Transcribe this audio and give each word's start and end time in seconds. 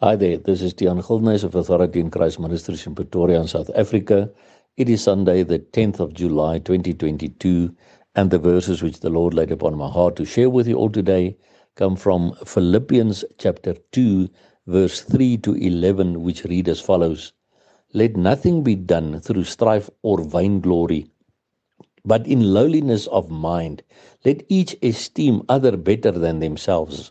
Hi 0.00 0.14
there, 0.14 0.36
this 0.36 0.62
is 0.62 0.74
Dion 0.74 1.02
Gilnes 1.02 1.42
of 1.42 1.56
Authority 1.56 1.98
in 1.98 2.08
Christ 2.08 2.38
Ministries 2.38 2.86
in 2.86 2.94
Pretoria 2.94 3.44
South 3.48 3.68
Africa. 3.74 4.30
It 4.76 4.88
is 4.88 5.02
Sunday, 5.02 5.42
the 5.42 5.58
10th 5.58 5.98
of 5.98 6.14
July 6.14 6.60
2022, 6.60 7.74
and 8.14 8.30
the 8.30 8.38
verses 8.38 8.80
which 8.80 9.00
the 9.00 9.10
Lord 9.10 9.34
laid 9.34 9.50
upon 9.50 9.76
my 9.76 9.90
heart 9.90 10.14
to 10.14 10.24
share 10.24 10.50
with 10.50 10.68
you 10.68 10.76
all 10.76 10.88
today 10.88 11.36
come 11.74 11.96
from 11.96 12.32
Philippians 12.46 13.24
chapter 13.38 13.74
2, 13.90 14.28
verse 14.68 15.00
3 15.00 15.36
to 15.38 15.54
11, 15.54 16.22
which 16.22 16.44
read 16.44 16.68
as 16.68 16.80
follows 16.80 17.32
Let 17.92 18.16
nothing 18.16 18.62
be 18.62 18.76
done 18.76 19.18
through 19.18 19.42
strife 19.42 19.90
or 20.02 20.22
vainglory, 20.22 21.10
but 22.04 22.24
in 22.24 22.54
lowliness 22.54 23.08
of 23.08 23.30
mind, 23.30 23.82
let 24.24 24.44
each 24.48 24.76
esteem 24.80 25.42
other 25.48 25.76
better 25.76 26.12
than 26.12 26.38
themselves. 26.38 27.10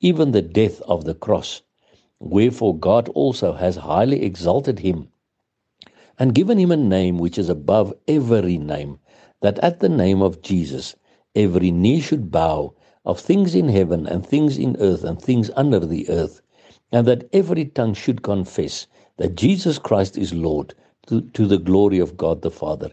even 0.00 0.32
the 0.32 0.42
death 0.42 0.80
of 0.82 1.04
the 1.04 1.14
cross. 1.14 1.62
Wherefore 2.20 2.76
God 2.76 3.08
also 3.10 3.52
has 3.54 3.76
highly 3.76 4.22
exalted 4.22 4.80
him 4.80 5.08
and 6.18 6.34
given 6.34 6.58
him 6.58 6.72
a 6.72 6.76
name 6.76 7.18
which 7.18 7.38
is 7.38 7.48
above 7.48 7.94
every 8.08 8.58
name, 8.58 8.98
that 9.40 9.58
at 9.60 9.80
the 9.80 9.88
name 9.88 10.20
of 10.20 10.42
Jesus 10.42 10.96
every 11.34 11.70
knee 11.70 12.00
should 12.00 12.30
bow 12.30 12.74
of 13.04 13.20
things 13.20 13.54
in 13.54 13.68
heaven 13.68 14.06
and 14.06 14.26
things 14.26 14.58
in 14.58 14.76
earth 14.80 15.04
and 15.04 15.20
things 15.22 15.50
under 15.56 15.78
the 15.78 16.08
earth, 16.10 16.40
and 16.90 17.06
that 17.06 17.28
every 17.32 17.66
tongue 17.66 17.94
should 17.94 18.22
confess 18.22 18.86
that 19.16 19.36
Jesus 19.36 19.78
Christ 19.78 20.18
is 20.18 20.34
Lord 20.34 20.74
to, 21.06 21.20
to 21.20 21.46
the 21.46 21.58
glory 21.58 21.98
of 21.98 22.16
God 22.16 22.42
the 22.42 22.50
Father. 22.50 22.90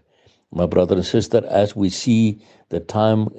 My 0.52 0.66
brother 0.66 0.96
and 0.96 1.06
sister, 1.06 1.44
as 1.48 1.76
we 1.76 1.90
see 1.90 2.40
the 2.70 2.80
time 2.80 3.30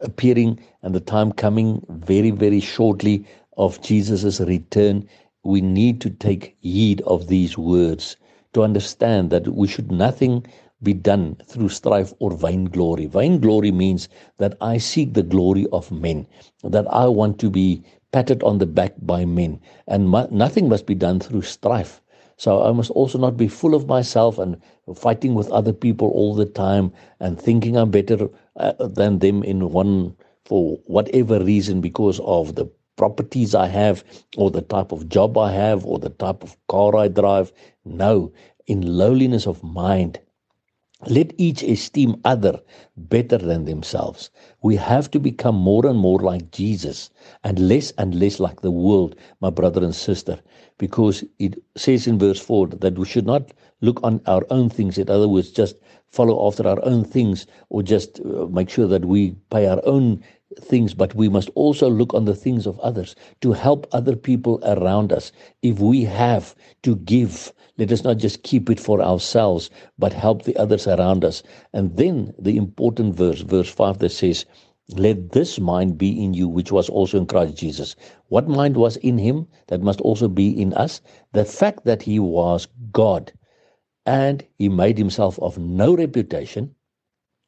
appearing 0.00 0.58
and 0.82 0.94
the 0.94 1.00
time 1.00 1.32
coming 1.32 1.84
very, 1.88 2.30
very 2.30 2.60
shortly 2.60 3.24
of 3.56 3.80
Jesus' 3.82 4.40
return, 4.40 5.08
we 5.44 5.60
need 5.60 6.00
to 6.00 6.10
take 6.10 6.56
heed 6.60 7.00
of 7.02 7.28
these 7.28 7.56
words 7.58 8.16
to 8.52 8.62
understand 8.62 9.30
that 9.30 9.48
we 9.48 9.66
should 9.68 9.90
nothing 9.90 10.46
be 10.82 10.92
done 10.94 11.36
through 11.46 11.68
strife 11.68 12.12
or 12.20 12.30
vainglory. 12.30 13.06
Vainglory 13.06 13.72
means 13.72 14.08
that 14.38 14.56
I 14.60 14.78
seek 14.78 15.14
the 15.14 15.22
glory 15.22 15.66
of 15.72 15.90
men, 15.90 16.26
that 16.62 16.86
I 16.92 17.08
want 17.08 17.38
to 17.40 17.50
be 17.50 17.82
patted 18.12 18.42
on 18.42 18.58
the 18.58 18.66
back 18.66 18.94
by 19.02 19.24
men, 19.24 19.60
and 19.86 20.10
nothing 20.30 20.68
must 20.68 20.86
be 20.86 20.94
done 20.94 21.20
through 21.20 21.42
strife. 21.42 22.00
So 22.38 22.62
I 22.62 22.72
must 22.72 22.90
also 22.92 23.18
not 23.18 23.36
be 23.36 23.48
full 23.48 23.74
of 23.74 23.88
myself 23.88 24.38
and 24.38 24.56
fighting 24.96 25.34
with 25.34 25.50
other 25.50 25.72
people 25.72 26.08
all 26.10 26.34
the 26.34 26.46
time 26.46 26.92
and 27.20 27.38
thinking 27.40 27.76
I'm 27.76 27.90
better 27.90 28.28
uh, 28.56 28.72
than 28.78 29.18
them 29.18 29.42
in 29.42 29.70
one 29.70 30.16
for 30.44 30.78
whatever 30.86 31.44
reason 31.44 31.80
because 31.80 32.20
of 32.20 32.54
the 32.54 32.66
properties 32.96 33.54
I 33.54 33.66
have 33.66 34.04
or 34.36 34.50
the 34.50 34.62
type 34.62 34.92
of 34.92 35.08
job 35.08 35.36
I 35.36 35.52
have 35.52 35.84
or 35.84 35.98
the 35.98 36.10
type 36.10 36.42
of 36.42 36.56
car 36.68 36.96
I 36.96 37.08
drive. 37.08 37.52
No, 37.84 38.32
in 38.66 38.82
lowliness 38.82 39.46
of 39.46 39.62
mind, 39.62 40.20
let 41.06 41.32
each 41.38 41.62
esteem 41.62 42.20
other 42.24 42.60
better 42.96 43.38
than 43.38 43.64
themselves. 43.64 44.30
We 44.62 44.76
have 44.76 45.10
to 45.12 45.20
become 45.20 45.54
more 45.54 45.86
and 45.86 45.98
more 45.98 46.18
like 46.18 46.50
Jesus 46.50 47.10
and 47.44 47.58
less 47.58 47.92
and 47.98 48.14
less 48.18 48.40
like 48.40 48.62
the 48.62 48.72
world, 48.72 49.14
my 49.40 49.50
brother 49.50 49.84
and 49.84 49.94
sister, 49.94 50.40
because 50.76 51.24
it 51.38 51.62
says 51.76 52.06
in 52.06 52.18
verse 52.18 52.40
4 52.40 52.68
that 52.68 52.98
we 52.98 53.06
should 53.06 53.26
not 53.26 53.52
look 53.80 54.00
on 54.02 54.20
our 54.26 54.44
own 54.50 54.70
things. 54.70 54.98
In 54.98 55.08
other 55.08 55.28
words, 55.28 55.50
just 55.50 55.76
follow 56.10 56.46
after 56.46 56.66
our 56.66 56.84
own 56.84 57.04
things 57.04 57.46
or 57.68 57.82
just 57.82 58.20
uh, 58.20 58.46
make 58.46 58.68
sure 58.68 58.88
that 58.88 59.04
we 59.04 59.36
pay 59.50 59.66
our 59.66 59.80
own 59.84 60.22
things, 60.60 60.94
but 60.94 61.14
we 61.14 61.28
must 61.28 61.50
also 61.54 61.90
look 61.90 62.14
on 62.14 62.24
the 62.24 62.34
things 62.34 62.66
of 62.66 62.78
others 62.80 63.14
to 63.40 63.52
help 63.52 63.86
other 63.92 64.16
people 64.16 64.60
around 64.64 65.12
us. 65.12 65.32
If 65.62 65.78
we 65.78 66.04
have 66.04 66.54
to 66.82 66.96
give, 66.96 67.52
let 67.76 67.92
us 67.92 68.04
not 68.04 68.16
just 68.16 68.42
keep 68.42 68.70
it 68.70 68.80
for 68.80 69.02
ourselves, 69.02 69.70
but 69.98 70.12
help 70.12 70.42
the 70.44 70.56
others 70.56 70.86
around 70.86 71.24
us. 71.24 71.42
And 71.72 71.96
then 71.96 72.34
the 72.38 72.56
important 72.56 73.14
verse, 73.14 73.40
verse 73.40 73.70
5, 73.70 73.98
that 73.98 74.10
says, 74.10 74.46
let 74.96 75.32
this 75.32 75.60
mind 75.60 75.98
be 75.98 76.24
in 76.24 76.32
you, 76.32 76.48
which 76.48 76.72
was 76.72 76.88
also 76.88 77.18
in 77.18 77.26
Christ 77.26 77.56
Jesus. 77.56 77.94
What 78.28 78.48
mind 78.48 78.76
was 78.76 78.96
in 78.96 79.18
him 79.18 79.46
that 79.66 79.82
must 79.82 80.00
also 80.00 80.28
be 80.28 80.48
in 80.48 80.72
us? 80.72 81.02
The 81.32 81.44
fact 81.44 81.84
that 81.84 82.02
he 82.02 82.18
was 82.18 82.66
God 82.90 83.32
and 84.06 84.42
he 84.56 84.70
made 84.70 84.96
himself 84.96 85.38
of 85.40 85.58
no 85.58 85.94
reputation 85.94 86.74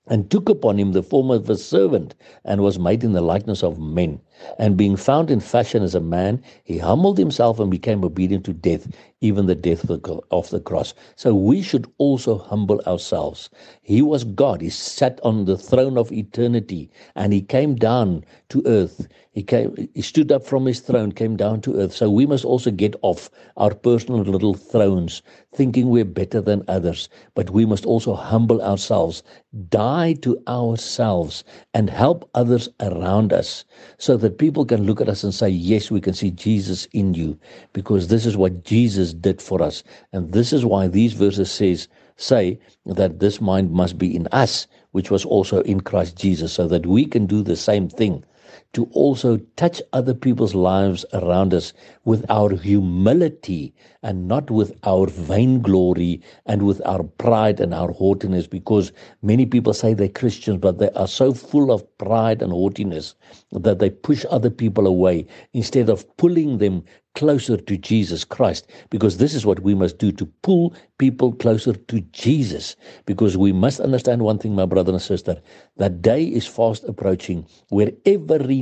and 0.06 0.30
took 0.30 0.48
upon 0.48 0.78
him 0.78 0.92
the 0.92 1.02
form 1.02 1.30
of 1.30 1.48
a 1.50 1.56
servant, 1.56 2.14
and 2.44 2.62
was 2.62 2.78
made 2.78 3.04
in 3.04 3.12
the 3.12 3.20
likeness 3.20 3.62
of 3.62 3.78
men. 3.78 4.20
And 4.58 4.76
being 4.76 4.96
found 4.96 5.30
in 5.30 5.40
fashion 5.40 5.82
as 5.82 5.94
a 5.94 6.00
man, 6.00 6.42
he 6.64 6.78
humbled 6.78 7.18
himself 7.18 7.58
and 7.58 7.70
became 7.70 8.04
obedient 8.04 8.44
to 8.46 8.52
death, 8.52 8.88
even 9.20 9.46
the 9.46 9.54
death 9.54 9.88
of 9.88 10.50
the 10.50 10.60
cross. 10.60 10.94
So 11.16 11.34
we 11.34 11.62
should 11.62 11.86
also 11.98 12.38
humble 12.38 12.80
ourselves. 12.86 13.50
He 13.82 14.02
was 14.02 14.24
God. 14.24 14.60
He 14.60 14.70
sat 14.70 15.20
on 15.22 15.44
the 15.44 15.58
throne 15.58 15.98
of 15.98 16.12
eternity, 16.12 16.90
and 17.14 17.32
he 17.32 17.42
came 17.42 17.74
down 17.74 18.24
to 18.48 18.62
earth. 18.66 19.08
He 19.32 19.42
came, 19.44 19.88
he 19.94 20.02
stood 20.02 20.32
up 20.32 20.44
from 20.44 20.66
his 20.66 20.80
throne, 20.80 21.12
came 21.12 21.36
down 21.36 21.60
to 21.62 21.78
earth. 21.78 21.94
So 21.94 22.10
we 22.10 22.26
must 22.26 22.44
also 22.44 22.70
get 22.70 22.96
off 23.02 23.30
our 23.56 23.74
personal 23.74 24.22
little 24.22 24.54
thrones, 24.54 25.22
thinking 25.54 25.88
we're 25.88 26.04
better 26.04 26.40
than 26.40 26.64
others. 26.66 27.08
But 27.34 27.50
we 27.50 27.64
must 27.64 27.86
also 27.86 28.14
humble 28.14 28.60
ourselves, 28.60 29.22
die 29.68 30.14
to 30.22 30.42
ourselves, 30.48 31.44
and 31.74 31.88
help 31.88 32.28
others 32.34 32.68
around 32.80 33.32
us, 33.32 33.64
so 33.98 34.16
that 34.16 34.29
people 34.38 34.64
can 34.64 34.84
look 34.84 35.00
at 35.00 35.08
us 35.08 35.24
and 35.24 35.34
say, 35.34 35.48
"Yes, 35.48 35.90
we 35.90 36.00
can 36.00 36.14
see 36.14 36.30
Jesus 36.30 36.86
in 36.92 37.14
you," 37.14 37.38
because 37.72 38.08
this 38.08 38.26
is 38.26 38.36
what 38.36 38.64
Jesus 38.64 39.14
did 39.14 39.42
for 39.42 39.62
us, 39.62 39.82
and 40.12 40.32
this 40.32 40.52
is 40.52 40.64
why 40.64 40.88
these 40.88 41.12
verses 41.14 41.50
says 41.50 41.88
say 42.16 42.58
that 42.86 43.20
this 43.20 43.40
mind 43.40 43.70
must 43.72 43.98
be 43.98 44.14
in 44.14 44.26
us, 44.28 44.66
which 44.92 45.10
was 45.10 45.24
also 45.24 45.62
in 45.62 45.80
Christ 45.80 46.16
Jesus, 46.16 46.52
so 46.52 46.68
that 46.68 46.86
we 46.86 47.06
can 47.06 47.26
do 47.26 47.42
the 47.42 47.56
same 47.56 47.88
thing 47.88 48.24
to 48.72 48.84
also 48.92 49.36
touch 49.56 49.82
other 49.92 50.14
people's 50.14 50.54
lives 50.54 51.04
around 51.12 51.52
us 51.52 51.72
with 52.04 52.24
our 52.30 52.54
humility 52.56 53.74
and 54.02 54.28
not 54.28 54.50
with 54.50 54.72
our 54.84 55.06
vainglory 55.06 56.20
and 56.46 56.62
with 56.62 56.80
our 56.86 57.02
pride 57.02 57.60
and 57.60 57.74
our 57.74 57.90
haughtiness 57.92 58.46
because 58.46 58.92
many 59.22 59.44
people 59.44 59.74
say 59.74 59.92
they're 59.92 60.08
Christians 60.08 60.58
but 60.58 60.78
they 60.78 60.90
are 60.90 61.08
so 61.08 61.34
full 61.34 61.72
of 61.72 61.84
pride 61.98 62.42
and 62.42 62.52
haughtiness 62.52 63.14
that 63.52 63.78
they 63.80 63.90
push 63.90 64.24
other 64.30 64.50
people 64.50 64.86
away 64.86 65.26
instead 65.52 65.90
of 65.90 66.06
pulling 66.16 66.58
them 66.58 66.84
closer 67.14 67.56
to 67.56 67.76
Jesus 67.76 68.24
Christ. 68.24 68.70
Because 68.90 69.18
this 69.18 69.34
is 69.34 69.44
what 69.44 69.60
we 69.60 69.74
must 69.74 69.98
do 69.98 70.12
to 70.12 70.26
pull 70.42 70.74
people 70.98 71.32
closer 71.32 71.72
to 71.72 72.00
Jesus. 72.12 72.76
Because 73.06 73.36
we 73.36 73.52
must 73.52 73.80
understand 73.80 74.22
one 74.22 74.38
thing 74.38 74.54
my 74.54 74.66
brother 74.66 74.92
and 74.92 75.02
sister 75.02 75.40
that 75.76 76.02
day 76.02 76.24
is 76.24 76.46
fast 76.46 76.84
approaching. 76.84 77.46
Where 77.68 77.92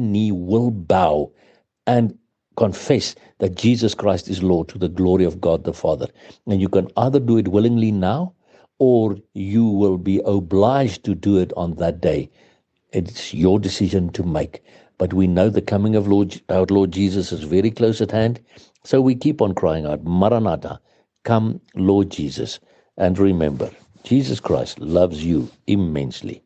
knee 0.00 0.32
will 0.32 0.70
bow 0.70 1.30
and 1.86 2.16
confess 2.56 3.14
that 3.38 3.56
Jesus 3.56 3.94
Christ 3.94 4.28
is 4.28 4.42
Lord 4.42 4.68
to 4.68 4.78
the 4.78 4.88
glory 4.88 5.24
of 5.24 5.40
God 5.40 5.64
the 5.64 5.72
Father 5.72 6.08
and 6.46 6.60
you 6.60 6.68
can 6.68 6.88
either 6.96 7.20
do 7.20 7.38
it 7.38 7.48
willingly 7.48 7.92
now 7.92 8.32
or 8.78 9.16
you 9.34 9.66
will 9.66 9.98
be 9.98 10.20
obliged 10.24 11.04
to 11.04 11.14
do 11.14 11.38
it 11.38 11.52
on 11.56 11.74
that 11.76 12.00
day 12.00 12.30
it's 12.92 13.32
your 13.32 13.58
decision 13.58 14.10
to 14.10 14.22
make 14.22 14.62
but 14.98 15.14
we 15.14 15.28
know 15.28 15.48
the 15.48 15.62
coming 15.62 15.94
of 15.94 16.08
Lord, 16.08 16.40
our 16.48 16.66
Lord 16.66 16.90
Jesus 16.90 17.30
is 17.30 17.44
very 17.44 17.70
close 17.70 18.00
at 18.00 18.10
hand. 18.10 18.40
So 18.84 19.00
we 19.00 19.14
keep 19.14 19.40
on 19.40 19.54
crying 19.54 19.86
out, 19.86 20.02
Maranatha, 20.04 20.80
come, 21.22 21.60
Lord 21.76 22.10
Jesus. 22.10 22.58
And 22.96 23.16
remember, 23.16 23.70
Jesus 24.02 24.40
Christ 24.40 24.80
loves 24.80 25.24
you 25.24 25.48
immensely. 25.68 26.42